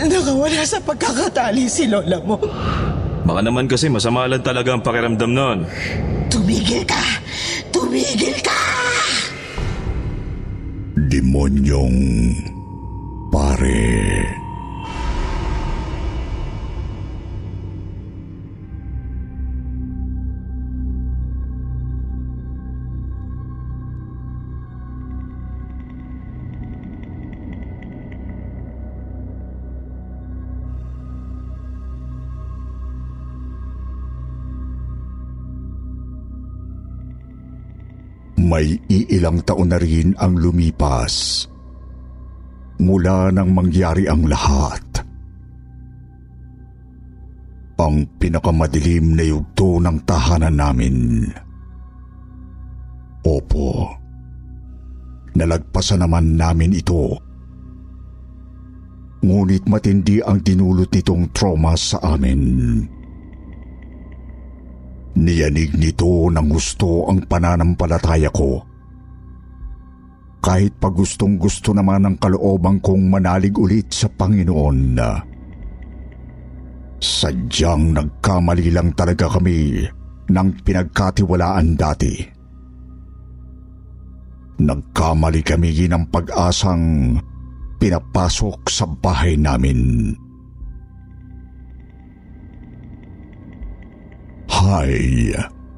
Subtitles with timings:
[0.00, 2.40] Nakawala sa pagkakatali si Lola mo.
[3.26, 5.58] Baka naman kasi masama lang talaga ang pakiramdam nun.
[6.32, 7.02] Tumigil ka!
[7.68, 8.58] Tumigil ka!
[11.10, 11.98] Demonyong
[13.28, 14.24] pare.
[38.50, 41.46] May iilang taon na rin ang lumipas
[42.82, 44.82] mula nang mangyari ang lahat.
[47.78, 50.96] Ang pinakamadilim na yugto ng tahanan namin.
[53.22, 53.86] Opo,
[55.38, 57.16] nalagpasan naman namin ito.
[59.22, 62.40] Ngunit matindi ang dinulot nitong trauma sa amin.
[65.18, 68.62] Niyanig nito ng gusto ang pananampalataya ko.
[70.40, 74.96] Kahit pa gustong gusto naman ng kalooban kong manalig ulit sa Panginoon.
[77.00, 79.84] Sadyang nagkamali lang talaga kami
[80.30, 82.14] ng pinagkatiwalaan dati.
[84.60, 87.16] Nagkamali kami ng pag-asang
[87.80, 90.12] pinapasok sa bahay namin.
[94.60, 94.92] Hi,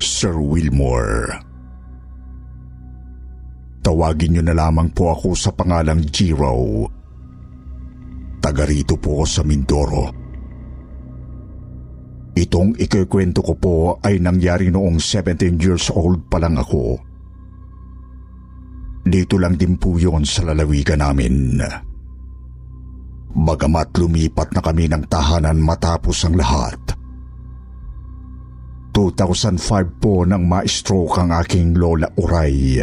[0.03, 1.39] Sir Wilmore.
[3.79, 6.91] Tawagin niyo na lamang po ako sa pangalang Jiro.
[8.43, 10.11] Taga rito po sa Mindoro.
[12.35, 16.99] Itong ikikwento ko po ay nangyari noong 17 years old pa lang ako.
[19.07, 21.63] Dito lang din po yon sa lalawigan namin.
[23.31, 26.82] Bagamat lumipat na kami ng tahanan matapos ang lahat.
[28.93, 32.77] 2005 po nang ma-stroke ang aking lola Uray.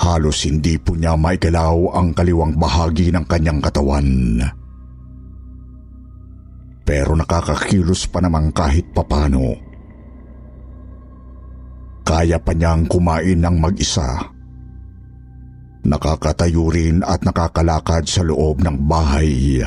[0.00, 4.40] Halos hindi po niya maigalaw ang kaliwang bahagi ng kanyang katawan.
[6.82, 9.54] Pero nakakakilos pa naman kahit papano.
[12.02, 14.26] Kaya pa niyang kumain ng mag-isa.
[15.86, 19.62] Nakakatayo rin at nakakalakad sa loob ng bahay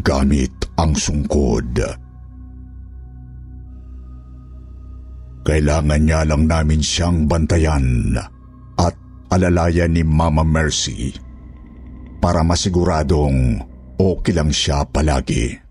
[0.00, 2.03] gamit ang sungkod.
[5.44, 8.16] Kailangan niya lang namin siyang bantayan
[8.80, 8.96] at
[9.28, 11.12] alalayan ni Mama Mercy
[12.18, 13.60] para masiguradong
[14.00, 15.63] okay lang siya palagi.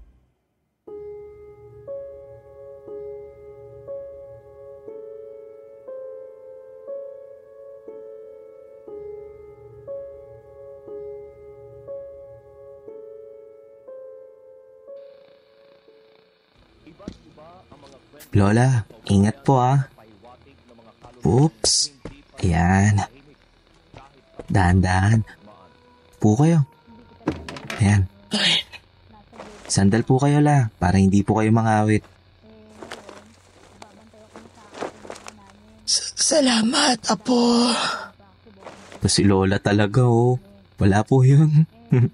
[18.34, 18.82] Lola,
[19.14, 19.86] ingat po ah.
[21.22, 21.74] Oops.
[22.42, 23.06] Ayan.
[24.50, 25.22] Dahan-dahan.
[26.18, 26.66] Po kayo.
[27.78, 28.10] Ayan.
[29.70, 32.02] Sandal po kayo la, para hindi po kayo mangawit.
[36.24, 37.70] Salamat, Apo.
[39.06, 40.42] Si Lola talaga oh.
[40.82, 41.70] Wala po yun.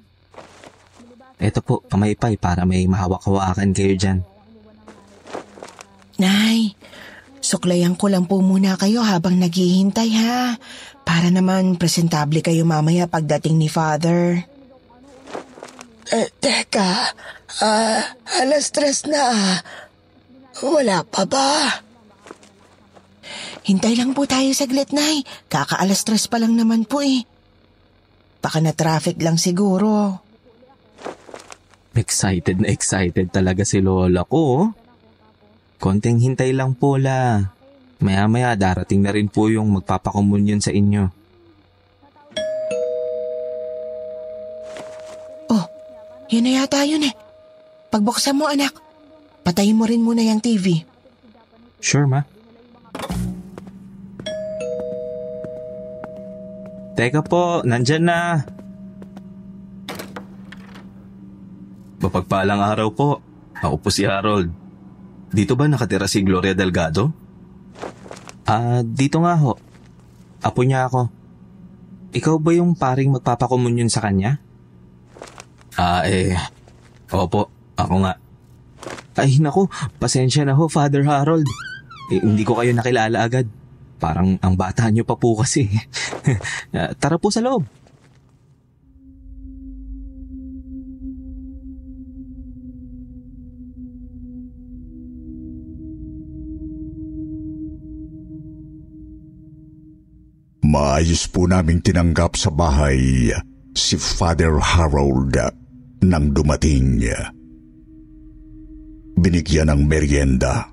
[1.40, 4.20] Eto po, kamaypay para may mahawak-hawakan kayo dyan.
[6.20, 6.76] Nay,
[7.40, 10.60] suklayan ko lang po muna kayo habang naghihintay ha.
[11.08, 14.44] Para naman presentable kayo mamaya pagdating ni Father.
[16.12, 17.16] Eh, teka.
[17.64, 18.04] Ah,
[18.44, 19.58] alas tres na.
[20.60, 21.82] Wala pa ba?
[23.64, 25.22] Hintay lang po tayo saglit, Nay.
[25.48, 27.24] Kaka-alas tres pa lang naman po eh.
[28.42, 30.20] Baka na traffic lang siguro.
[31.94, 34.74] Excited na excited talaga si Lola ko.
[35.80, 37.40] Konting hintay lang po la.
[38.04, 41.08] Maya-maya darating na rin po yung magpapakomunyon sa inyo.
[45.48, 45.66] Oh,
[46.28, 47.16] yun na yata yun eh.
[47.88, 48.76] Pagbuksan mo anak,
[49.48, 50.84] patayin mo rin muna yung TV.
[51.80, 52.28] Sure ma?
[57.00, 58.44] Teka po, nandyan na.
[62.04, 63.24] Mapagpalang araw po.
[63.56, 64.59] Ako po si Harold.
[65.30, 67.14] Dito ba nakatira si Gloria Delgado?
[68.50, 69.54] Ah, dito nga ho.
[70.42, 71.10] Apo niya ako.
[72.18, 74.42] Ikaw ba yung paring magpapakomunyon sa kanya?
[75.78, 76.34] Ah, eh.
[77.14, 78.18] Opo, ako nga.
[79.20, 79.70] Ay naku,
[80.02, 81.46] pasensya na ho, Father Harold.
[82.10, 83.46] Eh, hindi ko kayo nakilala agad.
[84.00, 85.70] Parang ang bata niyo pa po kasi.
[86.70, 87.66] Ah, Tara po sa loob.
[100.80, 103.28] Maayos po naming tinanggap sa bahay
[103.76, 105.36] si Father Harold
[106.08, 107.04] nang dumating.
[109.20, 110.72] Binigyan ng merienda.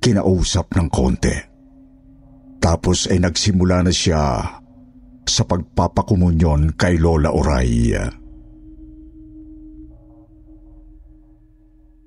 [0.00, 1.36] Kinausap ng konti.
[2.56, 4.40] Tapos ay nagsimula na siya
[5.28, 7.92] sa pagpapakumunyon kay Lola Oray.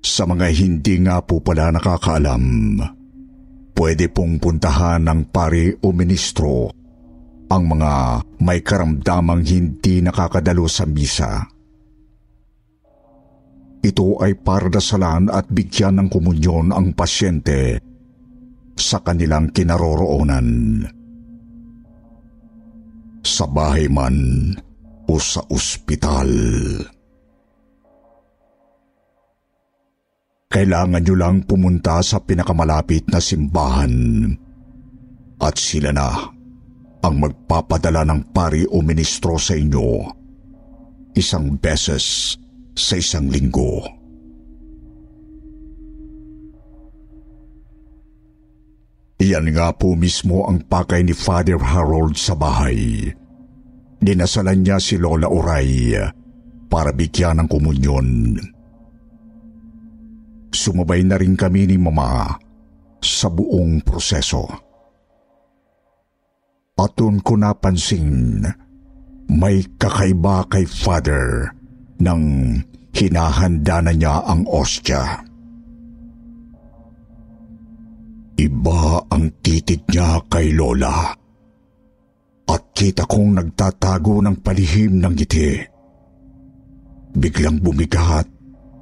[0.02, 2.42] Sa mga hindi nga po pala nakakaalam,
[3.78, 6.79] pwede pong puntahan ng pari o ministro
[7.50, 7.92] ang mga
[8.46, 11.50] may karamdamang hindi nakakadalo sa misa.
[13.80, 17.82] Ito ay para dasalan at bigyan ng komunyon ang pasyente
[18.78, 20.48] sa kanilang kinaroroonan.
[23.20, 24.16] Sa bahay man
[25.10, 26.30] o sa ospital.
[30.50, 33.94] Kailangan nyo lang pumunta sa pinakamalapit na simbahan
[35.40, 36.39] at sila na
[37.00, 40.20] ang magpapadala ng pari o ministro sa inyo
[41.14, 42.38] isang beses
[42.78, 43.82] sa isang linggo.
[49.20, 53.04] Iyan nga po mismo ang pakay ni Father Harold sa bahay.
[54.00, 55.92] Dinasalan niya si Lola Oray
[56.72, 58.08] para bigyan ng komunyon.
[60.56, 62.32] Sumabay na rin kami ni Mama
[63.04, 64.69] sa buong proseso.
[66.80, 68.40] At doon ko napansin
[69.28, 71.52] may kakaiba kay Father
[72.00, 72.56] nang
[72.96, 75.20] hinahanda na niya ang ostya.
[78.40, 81.12] Iba ang titig niya kay Lola.
[82.48, 85.60] At kita kong nagtatago ng palihim ng ngiti.
[87.12, 88.24] Biglang bumigat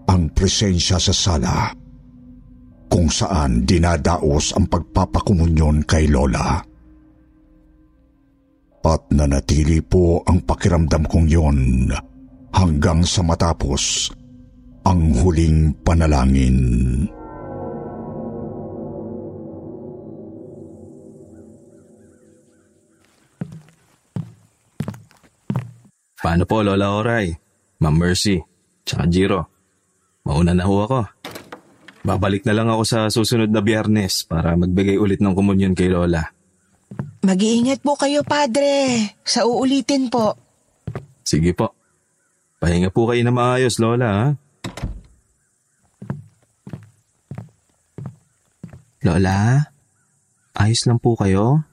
[0.07, 1.75] ang presensya sa sala
[2.89, 6.78] kung saan dinadaos ang pagpapakumunyon kay Lola.
[8.87, 11.91] At nanatili po ang pakiramdam kong yon
[12.55, 14.09] hanggang sa matapos
[14.89, 16.57] ang huling panalangin.
[26.19, 27.31] Paano po, Lola Oray?
[27.79, 28.43] Ma'am Mercy,
[28.83, 29.43] tsaka Jiro.
[30.27, 31.01] Mauna na ho ako.
[32.03, 36.38] Babalik na lang ako sa susunod na biyernes para magbigay ulit ng komunyon kay Lola.
[37.29, 39.05] Mag-iingat po kayo, Padre.
[39.21, 40.33] Sa uulitin po.
[41.21, 41.77] Sige po.
[42.57, 44.27] Pahinga po kayo na maayos, Lola, ha?
[49.05, 49.69] Lola,
[50.57, 51.69] ayos lang po kayo?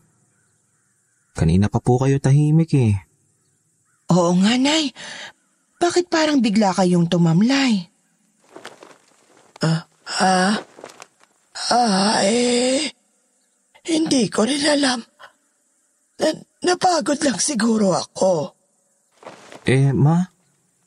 [1.31, 2.99] Kanina pa po kayo tahimik eh.
[4.11, 4.91] Oo nga, Nay.
[5.79, 7.87] Bakit parang bigla kayong tumamlay?
[9.63, 9.87] Ah,
[10.19, 10.59] ah,
[11.71, 12.91] ah, eh,
[13.87, 15.14] hindi ko rin alam.
[16.15, 16.29] Na,
[16.63, 18.55] napagod lang siguro ako.
[19.65, 20.31] Eh, ma,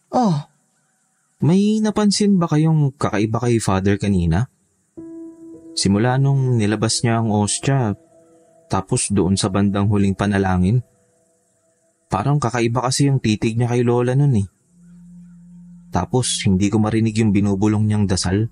[0.08, 0.48] Oh,
[1.44, 4.48] may napansin ba kayong kakaiba kay Father kanina?
[5.76, 7.92] Simula nung nilabas niya ang ostya,
[8.72, 10.80] tapos doon sa bandang huling panalangin.
[12.08, 14.48] Parang kakaiba kasi yung titig niya kay Lola nun eh.
[15.92, 18.48] Tapos hindi ko marinig yung binubulong niyang dasal.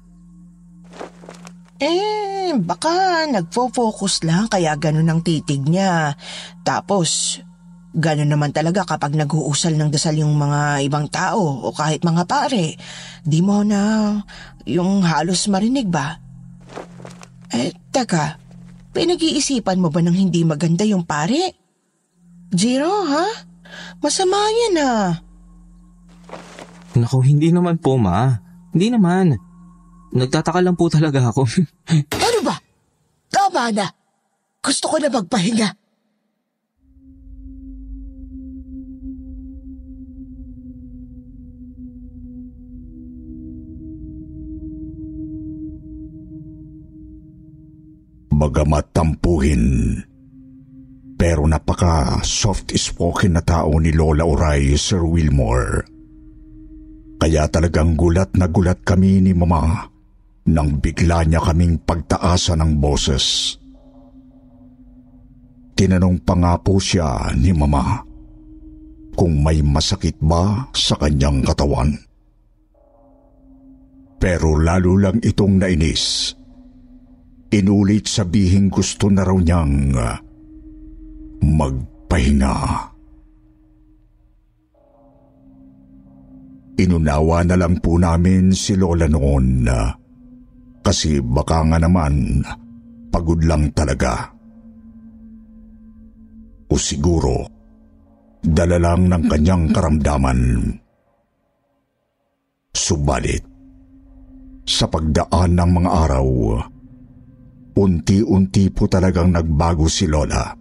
[1.80, 6.15] eh, baka nagfo-focus lang kaya ganun ang titig niya.
[6.62, 7.41] Tapos,
[7.97, 12.76] ganun naman talaga kapag nag-uusal ng dasal yung mga ibang tao o kahit mga pare.
[13.25, 14.12] Di mo na
[14.69, 16.21] yung halos marinig ba?
[17.57, 18.37] Eh, teka,
[18.93, 21.57] pinag-iisipan mo ba ng hindi maganda yung pare?
[22.53, 23.26] Jiro, ha?
[24.05, 25.09] Masama yan ah.
[26.97, 28.41] Naku, hindi naman po ma.
[28.76, 29.37] Hindi naman.
[30.17, 31.49] Nagtataka lang po talaga ako.
[33.37, 33.87] Tama na.
[34.64, 35.69] Gusto ko na magpahinga.
[48.37, 49.64] Bagamat tampuhin,
[51.16, 55.88] Pero napaka soft-spoken na tao ni Lola Oray, Sir Wilmore.
[57.16, 59.96] Kaya talagang gulat na gulat kami ni Mama
[60.47, 63.59] nang bigla niya kaming pagtaasan ng boses.
[65.76, 68.00] Tinanong pa nga po siya ni Mama
[69.12, 71.93] kung may masakit ba sa kanyang katawan.
[74.17, 76.33] Pero lalo lang itong nainis.
[77.53, 79.93] Inulit sabihing gusto na raw niyang
[81.45, 82.57] magpahinga.
[86.76, 89.65] Inunawa na lang po namin si Lola noon
[90.87, 92.47] kasi baka nga naman
[93.11, 94.31] pagod lang talaga.
[96.71, 97.43] O siguro,
[98.38, 100.40] dala lang ng kanyang karamdaman.
[102.71, 103.43] Subalit,
[104.62, 106.26] sa pagdaan ng mga araw,
[107.75, 110.55] unti-unti po talagang nagbago si Lola.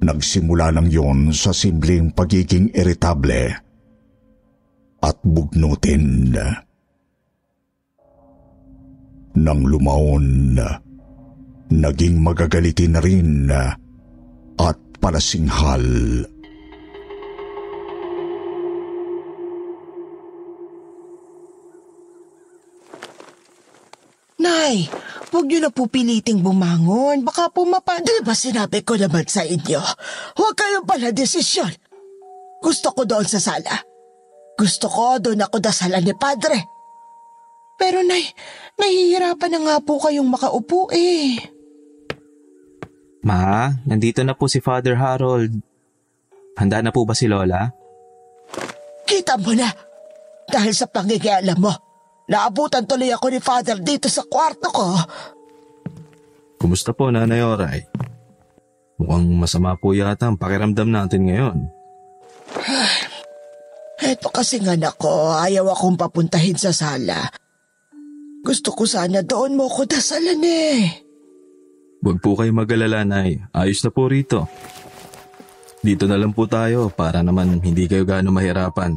[0.00, 3.52] Nagsimula lang yon sa simpleng pagiging irritable
[5.04, 6.34] at bugnutin.
[9.38, 10.58] Nang lumaon,
[11.70, 13.46] naging magagalitin na rin
[14.58, 15.86] at palasinghal.
[24.40, 24.88] Nay,
[25.30, 27.22] huwag niyo na po piliting bumangon.
[27.22, 28.00] Baka po mapa...
[28.00, 29.80] Di ba sinabi ko naman sa inyo?
[30.40, 31.70] Huwag kayong pala desisyon.
[32.64, 33.84] Gusto ko doon sa sala.
[34.56, 36.79] Gusto ko doon ako dasalan ni Padre.
[37.80, 38.28] Pero nay,
[38.76, 41.40] nahihirapan na nga po kayong makaupo eh.
[43.24, 45.56] Ma, nandito na po si Father Harold.
[46.60, 47.72] Handa na po ba si Lola?
[49.08, 49.72] Kita mo na.
[50.44, 51.72] Dahil sa pangigialam mo,
[52.28, 54.86] naabutan tuloy ako ni Father dito sa kwarto ko.
[56.60, 57.80] Kumusta po, Nanay Oray?
[59.00, 61.58] Mukhang masama po yata ang pakiramdam natin ngayon.
[64.00, 67.24] Eto kasi nga nako, ayaw akong papuntahin sa sala.
[68.40, 71.04] Gusto ko sana doon mo ko dasalan eh.
[72.00, 73.36] Huwag po kayo mag-alala, Nay.
[73.52, 74.48] Ayos na po rito.
[75.84, 78.96] Dito na lang po tayo para naman hindi kayo gaano mahirapan.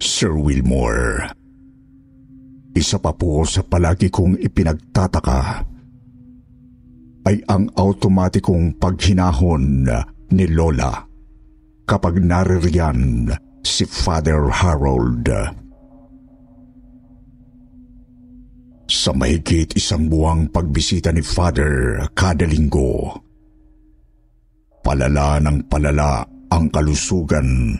[0.00, 1.32] Sir Wilmore,
[2.72, 5.75] isa pa po sa palagi kong ipinagtataka
[7.26, 9.90] ay ang automatikong paghinahon
[10.30, 10.94] ni Lola
[11.82, 13.30] kapag naririyan
[13.66, 15.26] si Father Harold.
[18.86, 23.10] Sa mahigit isang buwang pagbisita ni Father kada linggo,
[24.86, 26.22] palala ng palala
[26.54, 27.74] ang kalusugan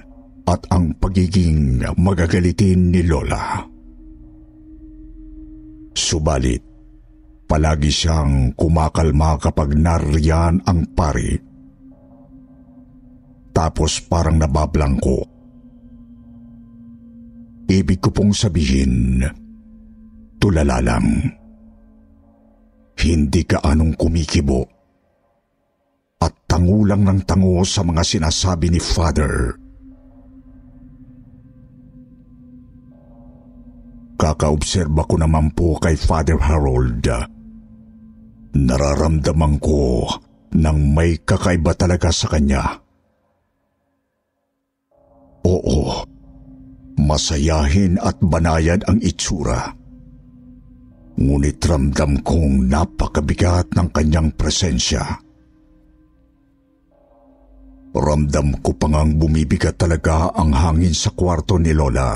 [0.50, 3.62] at ang pagiging magagalitin ni Lola.
[5.94, 6.62] Subalit,
[7.46, 11.38] palagi siyang kumakalma kapag nariyan ang pari.
[13.54, 15.24] Tapos parang nabablangko.
[17.66, 19.24] Ibig ko pong sabihin,
[20.36, 21.06] tulala lang.
[23.00, 24.62] Hindi ka anong kumikibo
[26.20, 29.56] at tangulang ng tango sa mga sinasabi ni Father.
[34.16, 37.04] Kakaobserba ko naman po kay Father Harold.
[38.56, 40.08] Nararamdaman ko
[40.56, 42.80] nang may kakaiba talaga sa kanya.
[45.44, 46.00] Oo,
[46.96, 49.76] masayahin at banayad ang itsura.
[51.20, 55.04] Ngunit ramdam kong napakabigat ng kanyang presensya.
[57.96, 62.12] Ramdam ko pa ngang bumibigat talaga ang hangin sa kwarto ni Lola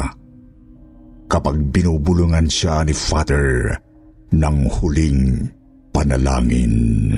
[1.30, 3.72] kapag binubulungan siya ni Father
[4.34, 5.48] ng huling
[6.00, 7.12] panalangin.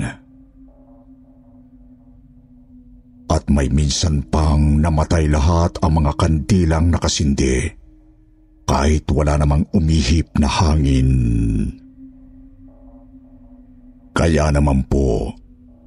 [3.31, 7.71] At may minsan pang namatay lahat ang mga kandilang nakasindi
[8.67, 11.09] kahit wala namang umihip na hangin.
[14.13, 15.33] Kaya naman po,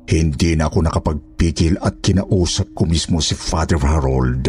[0.09, 4.49] hindi na ako nakapagpigil at kinausap ko mismo si Father Harold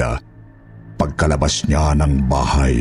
[0.98, 2.74] pagkalabas niya ng bahay.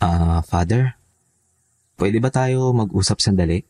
[0.00, 0.96] Ah, Father?
[2.00, 3.60] Pwede ba tayo mag-usap sandali?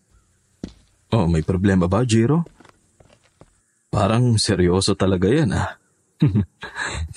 [1.10, 2.46] Oh, may problema ba, Jiro?
[3.90, 5.75] Parang seryoso talaga yan ah.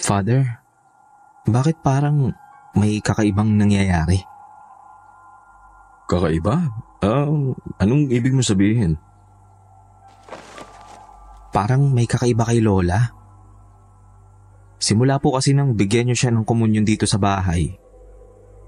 [0.10, 0.41] Father,
[1.46, 2.34] bakit parang
[2.74, 4.17] may kakaibang nangyayari?
[6.10, 6.74] Kakaiba?
[7.05, 7.29] Ah,
[7.77, 8.98] anong ibig mo sabihin?
[11.53, 13.13] Parang may kakaiba kay Lola.
[14.82, 17.77] Simula po kasi nang bigyan niyo siya ng komunyon dito sa bahay,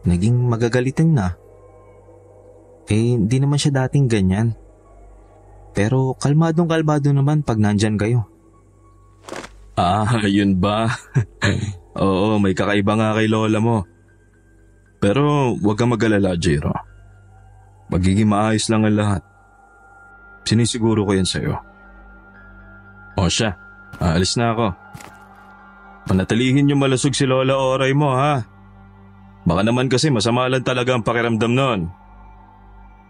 [0.06, 1.34] naging magagalitin na.
[2.86, 4.54] Eh, hindi naman siya dating ganyan.
[5.76, 8.30] Pero kalmadong kalmado naman pag nandyan kayo.
[9.76, 10.88] Ah, yun ba?
[12.00, 13.84] Oo, may kakaiba nga kay lola mo.
[15.04, 16.72] Pero huwag kang mag-alala, Jiro.
[17.92, 19.22] Magiging maayos lang ang lahat.
[20.48, 21.58] Sinisiguro ko yan sa'yo.
[23.20, 23.58] O siya,
[24.00, 24.68] aalis na ako.
[26.06, 28.46] Panatilihin yung malusog si Lola Oray mo ha.
[29.46, 31.80] Baka naman kasi masama lang talaga ang pakiramdam nun.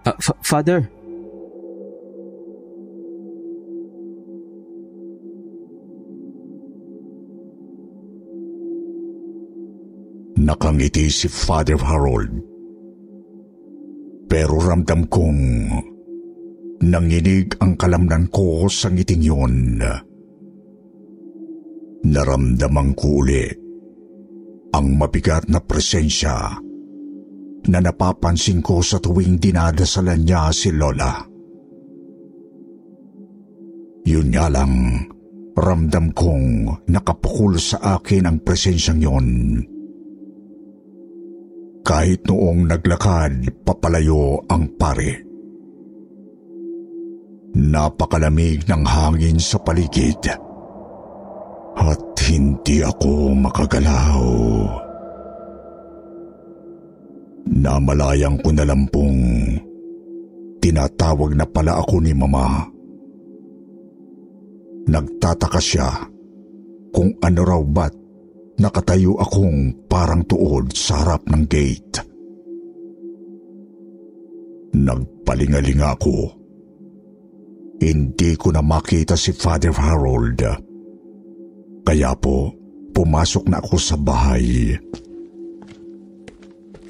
[0.04, 0.84] Uh, fa- Father,
[10.36, 12.30] Nakangiti si Father Harold.
[14.30, 15.42] Pero ramdam kong
[16.86, 19.82] nanginig ang kalamnan ko sa ngiting yun.
[22.06, 23.65] Naramdaman ko uli
[24.76, 26.60] ang mabigat na presensya
[27.66, 31.24] na napapansin ko sa tuwing dinadasalan niya si Lola.
[34.06, 35.02] Yun nga lang,
[35.56, 39.28] ramdam kong nakapukul sa akin ang presensyang yon.
[41.82, 45.26] Kahit noong naglakad papalayo ang pare.
[47.56, 50.22] Napakalamig ng hangin sa paligid
[51.76, 54.24] at hindi ako makagalaw.
[57.46, 59.22] Namalayang ko na lang pong
[60.58, 62.66] tinatawag na pala ako ni Mama.
[64.86, 65.90] Nagtataka siya
[66.90, 67.94] kung ano raw ba't
[68.58, 71.96] nakatayo akong parang tuod sa harap ng gate.
[74.76, 76.16] Nagpalingalinga ako.
[77.82, 80.75] Hindi ko na makita si Father Harold.
[81.86, 82.50] Kaya po,
[82.98, 84.74] pumasok na ako sa bahay.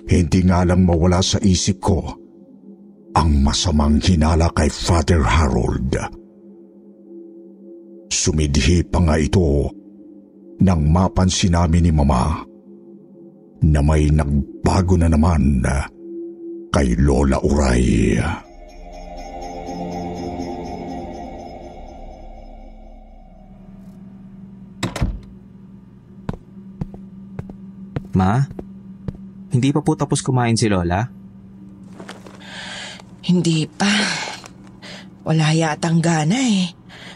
[0.06, 2.00] Hindi nga lang mawala sa isip ko
[3.16, 5.92] ang masamang hinala kay Father Harold.
[8.08, 9.68] Sumidhi pa nga ito
[10.64, 12.40] nang mapansin namin ni Mama
[13.66, 15.64] na may nagbago na naman
[16.72, 18.16] kay Lola Uray.
[28.16, 28.40] Ma,
[29.52, 31.04] hindi pa po tapos kumain si Lola?
[33.26, 33.94] Hindi pa.
[35.26, 36.70] Wala yatang gana eh.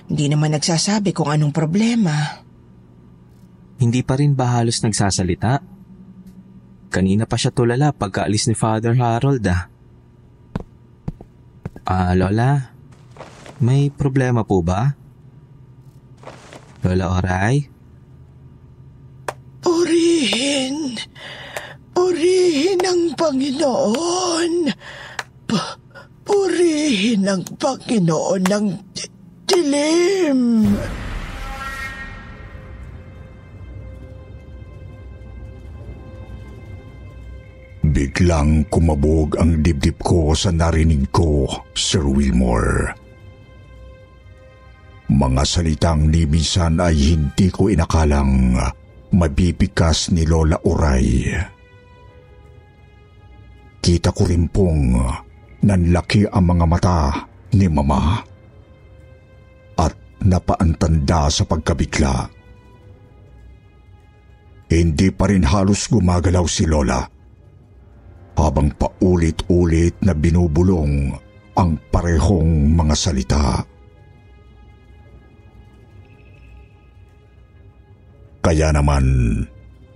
[0.10, 2.16] Hindi naman nagsasabi kung anong problema.
[3.80, 5.62] Hindi pa rin ba halos nagsasalita?
[6.90, 9.70] Kanina pa siya tulala pagkaalis ni Father Harold ah.
[11.86, 12.74] Ah, Lola,
[13.62, 14.98] may problema po ba?
[16.82, 17.70] Lola Oray?
[19.62, 20.98] Purihin!
[22.90, 24.54] Ang Panginoon!
[25.46, 25.78] Pa-
[26.26, 28.66] purihin ang Panginoon ng
[28.98, 29.14] di-
[29.46, 30.42] dilim!
[37.86, 41.46] Biglang kumabog ang dibdib ko sa narinig ko,
[41.78, 42.98] Sir Wilmore.
[45.14, 48.58] Mga salitang ni minsan ay hindi ko inakalang
[49.14, 51.59] mabibigas ni Lola Uray.
[53.80, 55.00] Kita ko rin pong
[55.64, 57.00] nanlaki ang mga mata
[57.56, 58.20] ni Mama
[59.80, 62.28] at napaantanda sa pagkabigla.
[64.70, 67.02] Hindi pa rin halos gumagalaw si Lola
[68.40, 71.12] habang paulit-ulit na binubulong
[71.58, 73.46] ang parehong mga salita.
[78.40, 79.06] Kaya naman,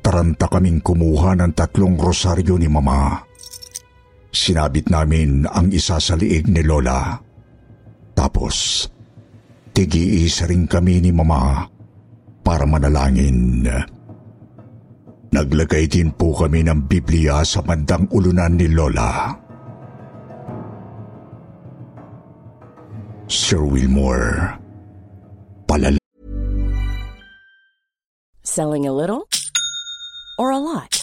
[0.04, 3.33] taranta kaming kumuha ng tatlong rosaryo ni Mama.
[4.34, 7.13] Sinabit namin ang isa sa liig ni Lola.
[8.17, 8.89] Tapos,
[9.78, 11.69] tigi-isa rin kami ni Mama
[12.41, 13.62] para manalangin.
[15.34, 19.38] Naglagay din po kami ng Biblia sa bandang ulunan ni Lola.
[23.30, 24.58] Sir Wilmore,
[25.65, 26.02] palala
[28.41, 29.26] Selling a little
[30.38, 31.03] or a lot?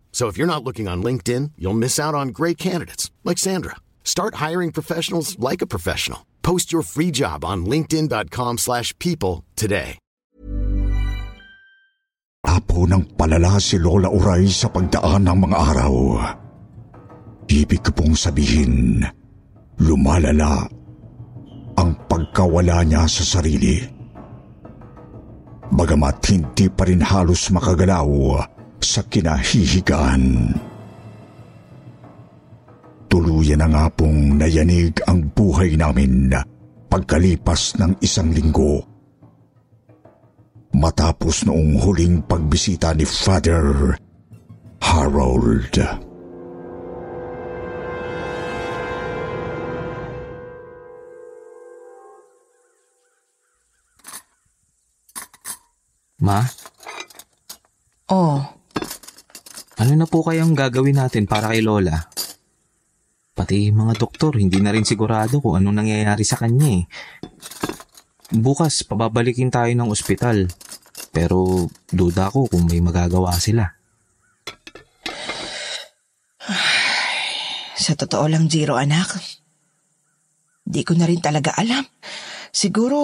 [0.11, 3.77] So if you're not looking on LinkedIn, you'll miss out on great candidates like Sandra.
[4.03, 6.27] Start hiring professionals like a professional.
[6.43, 9.97] Post your free job on linkedin.com/people today.
[12.41, 15.93] Apo ng palala si Lola Uray sa pagdaan ng mga araw.
[17.45, 19.05] Ibig ko sabihin,
[19.77, 20.65] lumalala
[21.77, 23.77] ang pagkawala niya sa sarili.
[25.71, 28.09] Bagamat hindi pa rin halos makagalaw
[28.83, 30.53] sa kinahihigaan.
[33.11, 36.31] Tuluyan na nga pong nayanig ang buhay namin
[36.87, 38.83] pagkalipas ng isang linggo.
[40.71, 43.95] Matapos noong huling pagbisita ni Father
[44.79, 45.75] Harold.
[56.21, 56.45] Ma,
[58.11, 58.43] Oh,
[59.91, 62.07] ano na po kayang gagawin natin para kay Lola?
[63.35, 66.87] Pati mga doktor, hindi na rin sigurado kung anong nangyayari sa kanya eh.
[68.31, 70.47] Bukas, pababalikin tayo ng ospital.
[71.11, 73.67] Pero duda ko kung may magagawa sila.
[77.83, 79.11] sa totoo lang, Jiro anak.
[80.63, 81.83] Di ko na rin talaga alam.
[82.55, 82.95] Siguro,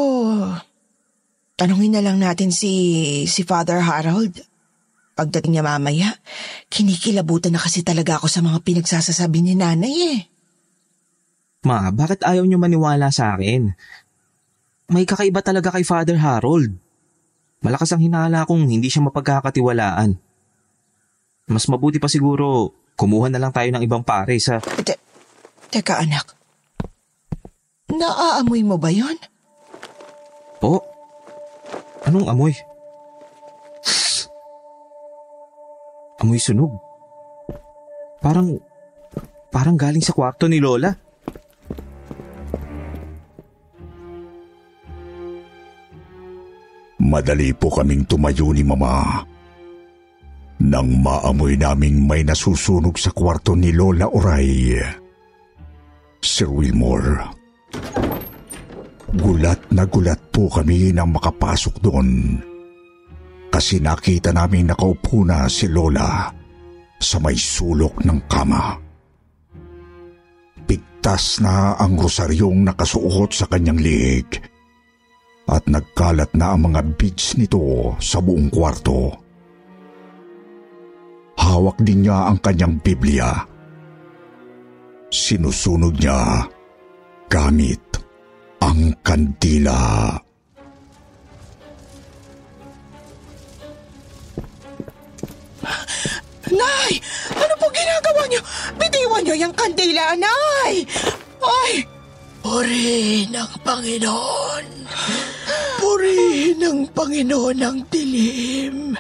[1.60, 4.39] tanungin na lang natin si, si Father Harold.
[5.17, 6.13] Pagdating niya mamaya,
[6.69, 10.19] kinikilabutan na kasi talaga ako sa mga pinagsasasabi ni nanay eh.
[11.65, 13.73] Ma, bakit ayaw niyo maniwala sa akin?
[14.93, 16.69] May kakaiba talaga kay Father Harold.
[17.65, 20.13] Malakas ang hinala kung hindi siya mapagkakatiwalaan.
[21.49, 24.62] Mas mabuti pa siguro, kumuha na lang tayo ng ibang pare sa...
[24.62, 25.01] Te-
[25.73, 26.38] teka anak,
[27.89, 29.17] naaamoy mo ba yon?
[30.62, 30.86] Po?
[32.06, 32.53] Anong amoy?
[36.21, 36.73] Amoy sunog.
[38.21, 38.58] Parang...
[39.47, 40.91] Parang galing sa kwarto ni Lola.
[47.08, 49.23] Madali po kaming tumayo ni Mama.
[50.67, 54.75] Nang maamoy naming may nasusunog sa kwarto ni Lola Oray.
[56.19, 57.23] Sir Wilmore.
[59.15, 62.41] Gulat na gulat po kami nang makapasok doon.
[63.57, 66.29] Kasi nakita namin nakaupo na si Lola
[67.01, 68.77] sa may sulok ng kama.
[70.69, 74.29] Pigtas na ang rosaryong nakasuot sa kanyang liig
[75.49, 79.17] at nagkalat na ang mga beads nito sa buong kwarto.
[81.41, 83.41] Hawak din niya ang kanyang Biblia.
[85.09, 86.45] Sinusunog niya
[87.25, 87.81] gamit
[88.61, 90.13] ang kandila.
[96.47, 96.91] Nay!
[97.36, 98.41] Ano po ginagawa niyo?
[98.80, 100.88] Bitiwan niyo yung kandila, Nay!
[101.43, 101.73] Ay!
[102.39, 104.65] Purihin ang Panginoon.
[105.84, 108.95] Purihin ang Panginoon ang dilim.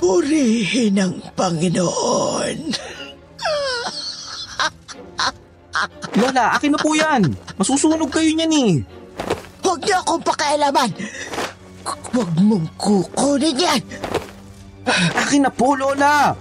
[0.00, 2.56] Purihin ang Panginoon.
[6.16, 7.28] Lola, akin na po yan.
[7.60, 8.72] Masusunog kayo niyan eh.
[9.60, 10.90] Huwag niyo akong pakialaman.
[11.84, 13.82] Huwag mong kukunin yan.
[14.86, 16.32] Akin na po, Lola.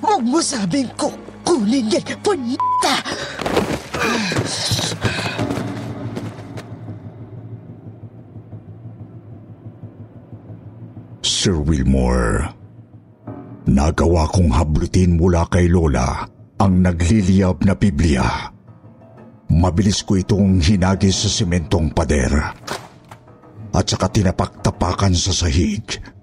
[0.00, 2.04] Huwag mo sabing kukunin yan.
[2.24, 2.94] Punta!
[11.26, 12.50] Sir Wilmore,
[13.70, 16.26] nagawa kong hablutin mula kay Lola
[16.58, 18.50] ang nagliliyab na Biblia.
[19.46, 22.34] Mabilis ko itong hinagis sa sementong pader
[23.70, 26.15] at saka tinapak-tapakan sa sahig.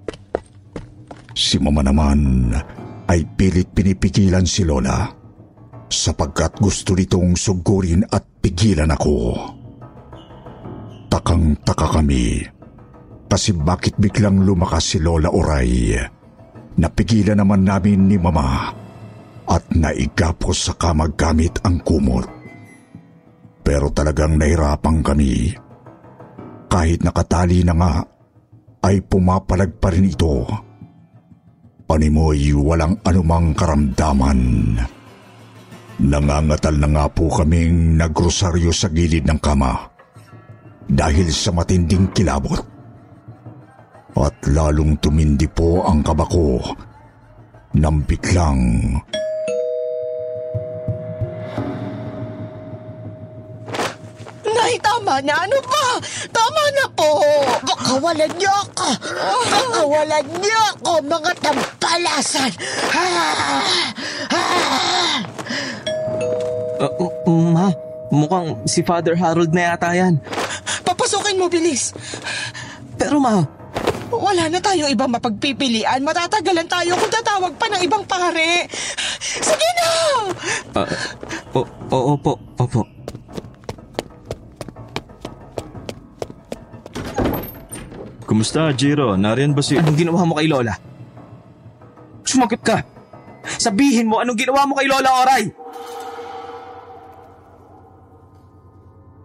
[1.33, 2.53] Si Mama naman
[3.09, 5.09] ay pilit pinipigilan si Lola
[5.89, 9.17] sapagkat gusto nitong sugurin at pigilan ako.
[11.09, 12.41] Takang-taka kami
[13.29, 15.97] kasi bakit biglang lumakas si Lola Oray.
[16.77, 18.73] Napigilan naman namin ni Mama
[19.49, 22.25] at naigapos sa kamag gamit ang kumot.
[23.61, 25.53] Pero talagang nahirapan kami.
[26.69, 27.93] Kahit nakatali na nga,
[28.83, 30.45] ay pumapalag pa rin ito.
[31.93, 34.41] Panimoy walang anumang karamdaman.
[36.01, 39.77] Nangangatal na nga po kaming nagrosaryo sa gilid ng kama
[40.89, 42.58] dahil sa matinding kilabot.
[44.17, 46.65] At lalong tumindi po ang kabako
[47.77, 48.97] nang biglang
[55.21, 55.45] na.
[55.45, 55.86] Ano ba?
[56.32, 57.10] Tama na po.
[57.62, 58.88] Kakawalan niyo ako.
[59.52, 62.52] Kakawalan niyo ako, mga tampalasan.
[62.89, 63.91] Ah!
[64.34, 65.17] Ah!
[66.84, 67.71] Uh, ma,
[68.12, 70.17] mukhang si Father Harold na yata yan.
[70.84, 71.93] Papasukin mo, bilis.
[72.97, 73.45] Pero ma,
[74.13, 76.06] Wala na tayong ibang mapagpipilian.
[76.06, 78.69] Matatagalan tayo kung tatawag pa ng ibang pare.
[79.19, 79.89] Sige na!
[80.78, 80.88] uh,
[81.58, 83.02] o, o, opo, opo.
[88.33, 89.13] Kumusta, Jiro?
[89.13, 89.77] Nariyan ba si...
[89.77, 90.73] Anong ginawa mo kay Lola?
[92.25, 92.81] Sumagot ka!
[93.45, 95.45] Sabihin mo anong ginawa mo kay Lola Oray!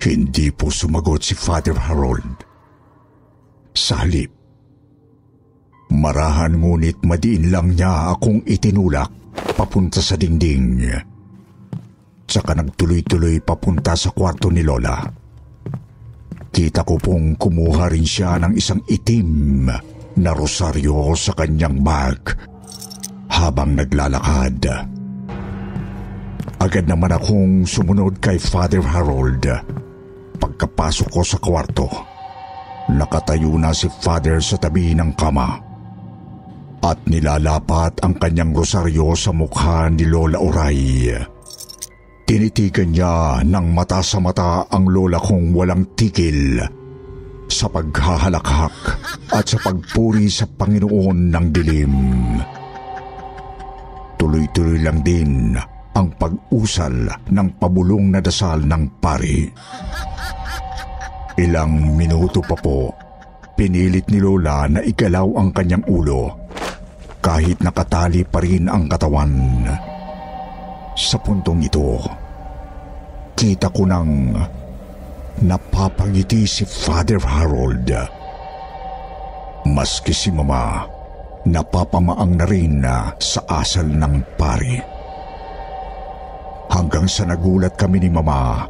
[0.04, 2.44] Hindi po sumagot si Father Harold.
[3.72, 4.28] Sa halip,
[5.88, 9.08] marahan ngunit madiin lang niya akong itinulak
[9.56, 10.84] papunta sa dingding.
[12.28, 15.27] Tsaka nagtuloy-tuloy papunta sa kwarto ni Lola.
[16.58, 19.70] Kita ko pong kumuha rin siya ng isang itim
[20.18, 22.34] na rosaryo sa kanyang bag
[23.30, 24.66] habang naglalakad.
[26.58, 29.46] Agad naman akong sumunod kay Father Harold.
[30.42, 31.86] Pagkapasok ko sa kwarto,
[32.90, 35.62] nakatayo na si Father sa tabi ng kama
[36.82, 41.37] at nilalapat ang kanyang rosaryo sa mukha ni Lola Oray.
[42.28, 46.60] Tinitigan niya ng mata sa mata ang lola kong walang tigil
[47.48, 48.76] sa paghahalakhak
[49.32, 51.94] at sa pagpuri sa Panginoon ng dilim.
[54.20, 55.56] Tuloy-tuloy lang din
[55.96, 59.48] ang pag-usal ng pabulong na dasal ng pari.
[61.40, 62.92] Ilang minuto pa po,
[63.56, 66.28] pinilit ni Lola na igalaw ang kanyang ulo
[67.24, 69.64] kahit nakatali pa rin ang katawan.
[70.98, 72.02] Sa puntong ito,
[73.38, 74.34] kita ko nang
[75.46, 77.86] napapangiti si Father Harold.
[79.62, 80.82] Maski si Mama,
[81.46, 84.74] napapamaang na rin na sa asal ng pari.
[86.74, 88.66] Hanggang sa nagulat kami ni Mama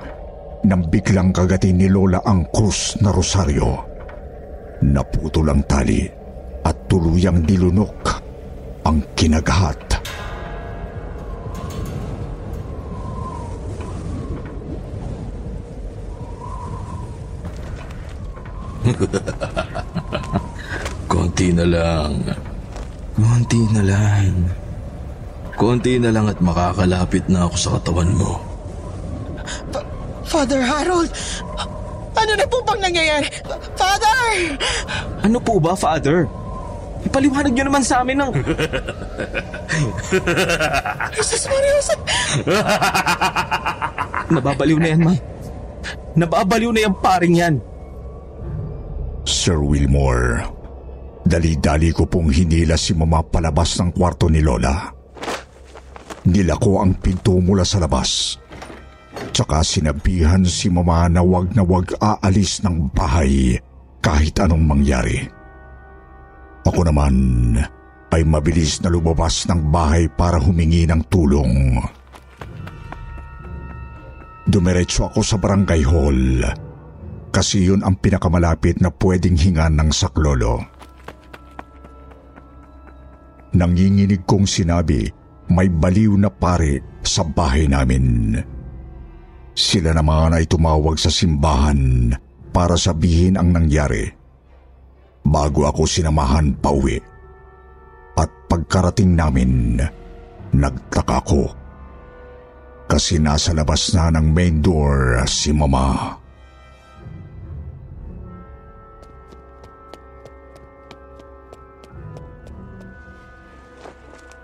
[0.69, 3.73] nang biglang kagatin ni Lola ang krus na rosaryo.
[4.85, 6.05] Naputol ang tali
[6.61, 7.97] at tuluyang dilunok
[8.85, 9.88] ang kinagahat.
[21.13, 22.13] Konti na lang.
[23.19, 24.35] Konti na lang.
[25.59, 28.39] Konti na lang at makakalapit na ako sa katawan mo.
[30.29, 31.11] Father Harold,
[32.15, 33.27] ano na po bang nangyayari?
[33.75, 34.27] Father!
[35.25, 36.29] Ano po ba, Father?
[37.07, 38.33] Ipaliwanag niyo naman sa amin ng...
[41.17, 41.89] Jesus Marios!
[44.29, 45.15] Nababaliw na yan, ma.
[46.19, 47.55] Nababaliw na yung paring yan.
[49.49, 50.45] Sir Wilmore,
[51.25, 54.93] dali-dali ko pong hinila si Mama palabas ng kwarto ni Lola.
[56.29, 58.37] Nilako ang pinto mula sa labas.
[59.33, 63.57] Tsaka sinabihan si Mama na wag na wag aalis ng bahay
[64.05, 65.25] kahit anong mangyari.
[66.69, 67.17] Ako naman
[68.13, 71.81] ay mabilis na lumabas ng bahay para humingi ng tulong.
[74.45, 76.68] Dumiretso ako sa barangay hall
[77.38, 80.59] kasi yun ang pinakamalapit na pwedeng hingan ng saklolo.
[83.55, 85.07] Nanginginig kong sinabi
[85.46, 88.35] may baliw na pare sa bahay namin.
[89.55, 92.11] Sila naman ay tumawag sa simbahan
[92.51, 94.11] para sabihin ang nangyari.
[95.22, 96.98] Bago ako sinamahan pa uwi.
[98.18, 99.79] At pagkarating namin,
[100.59, 101.46] nagtaka ko.
[102.90, 106.18] Kasi nasa labas na ng main door si Mama.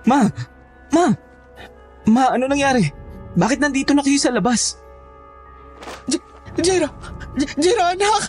[0.04, 0.28] Ma!
[0.92, 1.06] Ma!
[2.04, 2.84] Ma, ano nangyari?
[3.34, 4.76] Bakit nandito na kayo sa labas?
[6.06, 6.22] J-
[6.60, 6.88] Jero!
[7.34, 8.22] J- Jero, anak!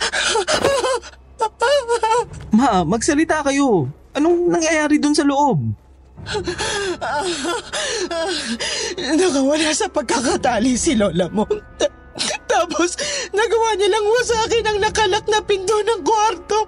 [2.56, 3.92] Ma, magsalita kayo.
[4.16, 5.60] Anong nangyayari dun sa loob?
[8.98, 11.44] Nakawala sa pagkakatali si Lola mo.
[12.48, 12.96] Tapos,
[13.36, 16.64] nagawa niya lang sa akin ang nakalak na pinto ng kwarto.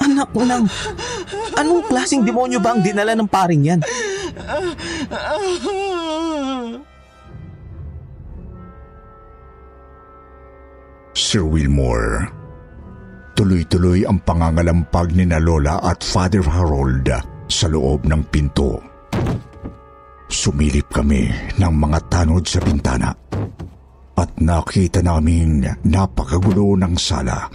[0.00, 0.64] Anak ng...
[1.54, 3.80] Anong klaseng demonyo ba ang dinala ng paring yan?
[11.14, 12.26] Sir Wilmore,
[13.38, 17.06] tuloy-tuloy ang pangangalampag ni na Lola at Father Harold
[17.46, 18.82] sa loob ng pinto.
[20.26, 23.14] Sumilip kami ng mga tanod sa bintana
[24.14, 27.46] at nakita naming napakagulo ng sala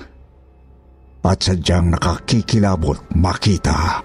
[1.24, 4.00] at sadyang nakakikilabot makita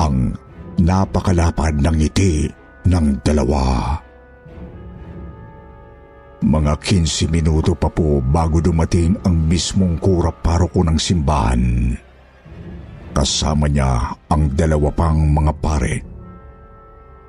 [0.00, 0.32] ang
[0.80, 2.48] napakalapad ng ngiti
[2.88, 3.94] ng dalawa.
[6.40, 11.92] Mga 15 minuto pa po bago dumating ang mismong kura paroko ng simbahan.
[13.12, 15.94] Kasama niya ang dalawa pang mga pare.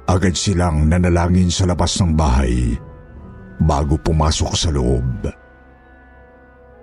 [0.08, 2.72] Agad silang nanalangin sa labas ng bahay
[3.60, 5.41] bago pumasok sa loob.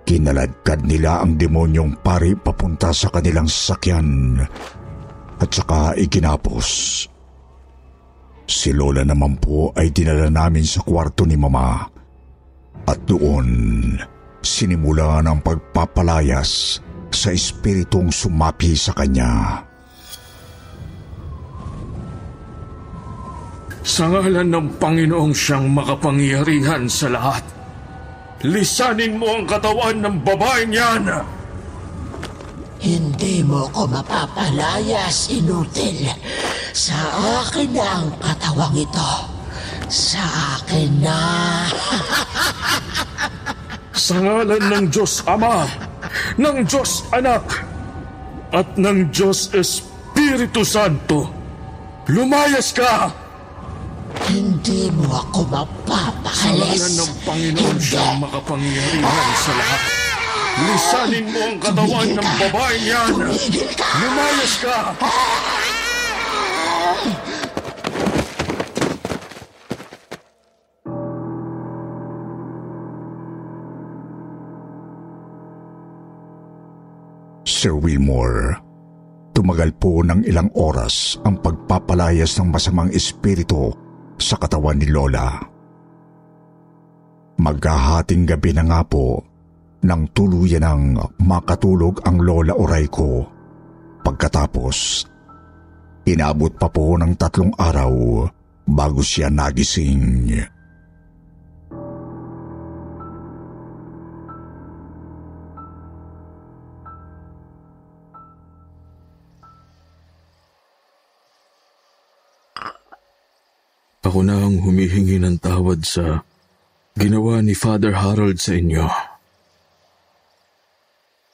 [0.09, 4.41] Kinaladkad nila ang demonyong pari papunta sa kanilang sasakyan
[5.37, 6.65] at saka iginapos.
[8.49, 11.85] Si Lola naman po ay dinala namin sa kwarto ni Mama
[12.89, 13.93] at doon
[14.41, 16.81] sinimula ang pagpapalayas
[17.13, 19.61] sa espiritong sumapi sa kanya.
[23.85, 27.58] Sa ngalan ng Panginoong siyang makapangyarihan sa lahat,
[28.43, 31.03] lisanin mo ang katawan ng babaeng yan!
[32.79, 36.07] Hindi mo ko mapapalayas, inutil.
[36.71, 36.95] Sa
[37.43, 39.11] akin na ang katawang ito.
[39.91, 40.23] Sa
[40.55, 41.19] akin na.
[44.09, 45.67] Sa ngalan ng Diyos Ama,
[46.39, 47.67] ng Diyos Anak,
[48.55, 51.27] at ng Diyos Espiritu Santo,
[52.07, 53.11] lumayas ka!
[54.29, 57.01] Hindi mo ako mapapakalis.
[57.01, 59.81] ng Panginoon siyang makapangyarihan sa lahat,
[60.69, 63.09] lisanin mo ang katawan ng babaeng yan!
[63.09, 63.89] Tumigil ka!
[63.97, 64.77] Lumayas ka!
[77.49, 78.61] Sir Wilmore,
[79.33, 83.73] tumagal po ng ilang oras ang pagpapalayas ng masamang espiritu
[84.19, 85.39] sa katawan ni Lola.
[87.39, 89.23] Maghahating gabi na nga po
[89.87, 90.83] nang tuluyan ng
[91.23, 93.23] makatulog ang Lola Oray ko.
[94.03, 95.07] Pagkatapos,
[96.03, 98.27] inabot pa po ng tatlong araw
[98.67, 100.35] bago siya nagising.
[113.99, 116.23] Ako na ang humihingi ng tawad sa
[116.95, 118.87] ginawa ni Father Harold sa inyo.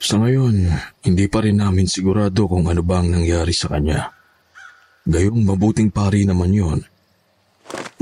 [0.02, 0.66] Sa ngayon,
[1.06, 4.10] hindi pa rin namin sigurado kung ano ba ang nangyari sa kanya.
[5.06, 6.80] Gayong mabuting pari naman yon.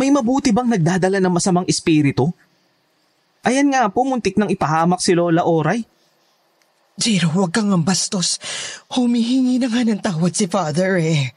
[0.00, 2.33] May mabuti bang nagdadala ng masamang espiritu?
[3.44, 5.85] Ayan nga po, muntik nang ipahamak si Lola Oray.
[6.96, 8.40] Jiro, huwag kang ang bastos.
[8.96, 11.37] Humihingi na nga ng tawad si Father eh.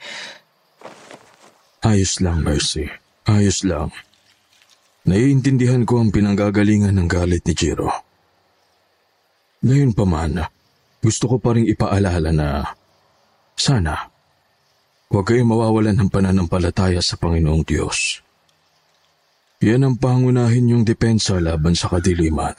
[1.84, 3.07] Ayos lang, Mercy.
[3.28, 3.92] Ayos lang.
[5.04, 7.92] Naiintindihan ko ang pinanggagalingan ng galit ni Jiro.
[9.64, 10.48] Ngayon pa man,
[11.04, 12.48] gusto ko pa rin ipaalala na
[13.58, 14.08] sana
[15.08, 18.24] huwag kayong mawawalan ng pananampalataya sa Panginoong Diyos.
[19.64, 22.54] Yan ang pangunahin yung depensa laban sa kadiliman.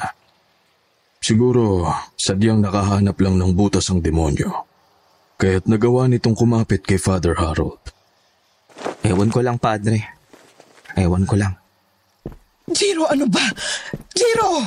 [1.23, 1.87] Siguro,
[2.19, 4.67] sadyang nakahanap lang ng butas ang demonyo.
[5.39, 7.79] Kaya't nagawa nitong kumapit kay Father Harold.
[9.07, 10.18] Ewan ko lang, Padre.
[10.99, 11.55] Ewan ko lang.
[12.75, 13.47] Jiro, ano ba?
[14.13, 14.67] Jiro!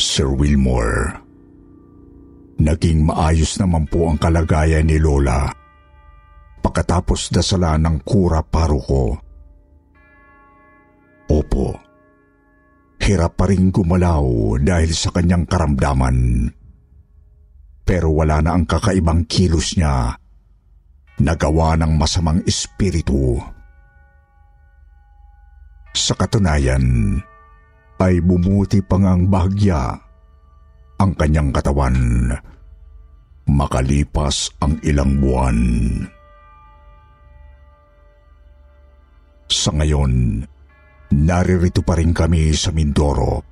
[0.00, 1.22] Sir Wilmore.
[2.60, 5.48] Naging maayos naman po ang kalagayan ni Lola
[6.60, 9.16] pagkatapos dasala ng kura paruko.
[11.30, 11.89] Opo,
[13.00, 16.48] hirap pa rin gumalaw dahil sa kanyang karamdaman.
[17.82, 20.14] Pero wala na ang kakaibang kilos niya
[21.18, 23.40] nagawa ng masamang espiritu.
[25.90, 27.18] Sa katunayan,
[28.00, 29.92] ay bumuti pa ngang bahagya
[30.96, 31.98] ang kanyang katawan
[33.50, 35.58] makalipas ang ilang buwan.
[39.50, 40.46] Sa ngayon,
[41.10, 43.42] naririto pa rin kami sa Mindoro.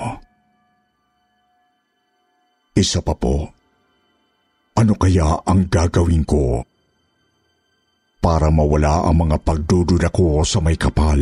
[2.73, 3.45] Isa pa po,
[4.73, 6.65] ano kaya ang gagawin ko
[8.17, 11.21] para mawala ang mga pagdududa ko sa may kapal?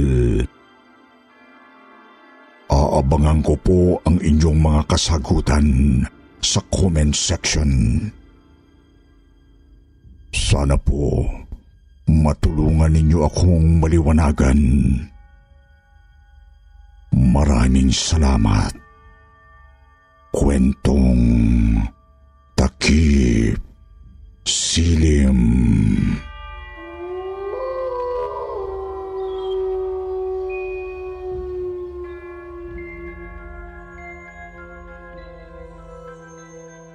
[2.71, 5.67] Aabangan ko po ang inyong mga kasagutan
[6.39, 7.99] sa comment section.
[10.31, 11.27] Sana po
[12.07, 14.59] matulungan ninyo akong maliwanagan.
[17.11, 18.80] Maraming salamat.
[20.31, 21.19] Kwentong
[22.55, 23.59] Takip
[24.47, 25.35] Silim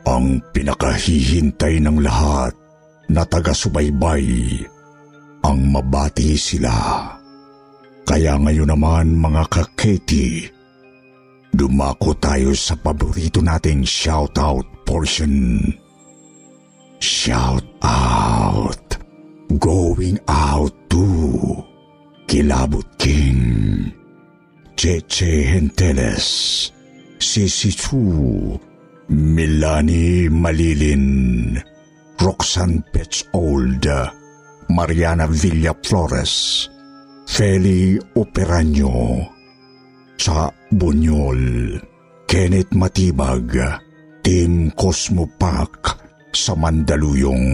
[0.09, 2.57] Ang pinakahihintay ng lahat
[3.13, 4.25] na taga-subaybay
[5.45, 6.73] ang mabati sila.
[8.09, 10.56] Kaya ngayon naman mga kaketi,
[11.57, 15.65] dumako tayo sa paborito nating shoutout portion.
[17.01, 18.85] Shout out.
[19.57, 21.05] Going out to
[22.29, 23.89] Kilabot King.
[24.77, 26.29] Cheche Henteles.
[27.17, 28.53] Sisi Chu.
[29.09, 31.57] Milani Malilin.
[32.21, 33.87] Roxanne Petzold.
[34.69, 36.69] Mariana Villa Flores.
[37.25, 39.36] Feli Operanyo.
[40.17, 41.77] Sa Bunyol.
[42.27, 43.55] Kenneth Matibag.
[44.27, 46.03] Team Cosmo Park
[46.35, 47.47] sa Mandaluyong.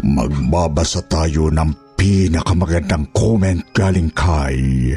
[0.00, 4.92] Magbabasa tayo ng pinakamagandang comment galing kay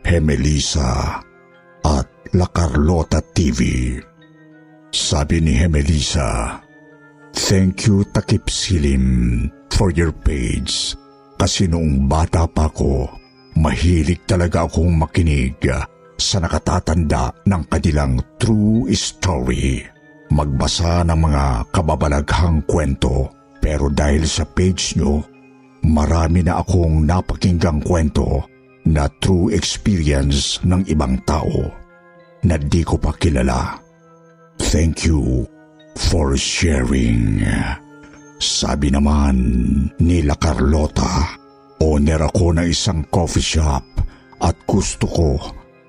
[0.00, 1.20] Hemelisa
[1.84, 3.92] at La Carlota TV.
[4.90, 6.58] Sabi ni Hemelisa,
[7.30, 10.98] Thank you Takip Silim for your page
[11.38, 13.19] kasi noong bata pa ako,
[13.60, 15.60] mahilig talaga akong makinig
[16.16, 19.84] sa nakatatanda ng kanilang true story.
[20.32, 21.44] Magbasa ng mga
[21.74, 23.28] kababalaghang kwento
[23.60, 25.20] pero dahil sa page nyo,
[25.84, 28.48] marami na akong napakinggang kwento
[28.88, 31.68] na true experience ng ibang tao
[32.48, 33.76] na di ko pa kilala.
[34.72, 35.44] Thank you
[36.08, 37.44] for sharing.
[38.40, 39.36] Sabi naman
[40.00, 41.39] nila Carlota,
[41.80, 43.84] owner ako ng isang coffee shop
[44.40, 45.28] at gusto ko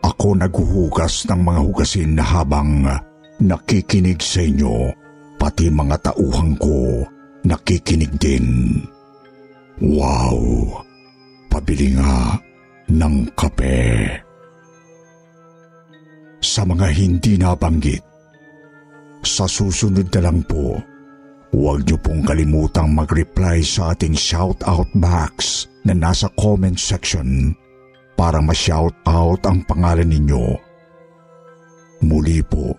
[0.01, 2.83] ako naghuhugas ng mga hugasin na habang
[3.41, 4.89] nakikinig sa inyo,
[5.37, 7.05] pati mga tauhan ko
[7.45, 8.77] nakikinig din.
[9.81, 10.37] Wow!
[11.49, 12.37] Pabili nga
[12.89, 14.07] ng kape.
[16.41, 18.01] Sa mga hindi nabanggit,
[19.21, 20.81] sa susunod na lang po,
[21.51, 27.51] huwag niyo pong kalimutang mag-reply sa ating shoutout box na nasa comment section
[28.15, 30.55] para ma-shoutout ang pangalan ninyo.
[32.01, 32.73] Muli po,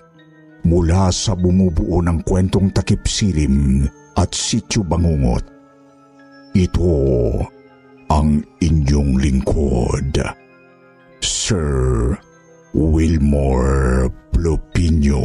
[0.67, 3.87] mula sa bumubuo ng kwentong takip silim
[4.19, 5.45] at sityo bangungot,
[6.53, 6.93] ito
[8.13, 10.21] ang inyong lingkod,
[11.23, 12.13] Sir
[12.75, 15.25] Wilmore Plopino.